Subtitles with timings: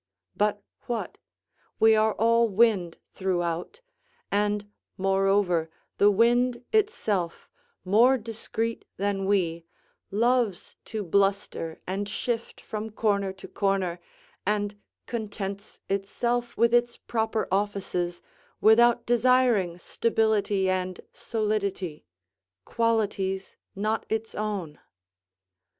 [0.35, 1.19] But what?
[1.79, 3.81] We are all wind throughout;
[4.31, 7.47] and, moreover, the wind itself,
[7.85, 9.63] more discreet than we,
[10.09, 13.99] loves to bluster and shift from corner to corner,
[14.43, 14.75] and
[15.05, 18.23] contents itself with its proper offices
[18.59, 22.05] without desiring stability and solidity
[22.65, 24.79] qualities not its own.